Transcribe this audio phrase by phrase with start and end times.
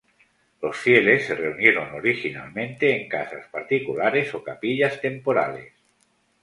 [0.63, 5.73] Los fieles se reunieron originalmente en casas particulares o capillas temporales.